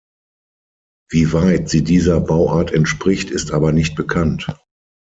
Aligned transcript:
Wie 1.11 1.31
weit 1.31 1.69
sie 1.69 1.83
dieser 1.83 2.21
Bauart 2.21 2.71
entspricht, 2.71 3.29
ist 3.29 3.51
aber 3.51 3.71
nicht 3.71 3.93
bekannt. 3.95 4.47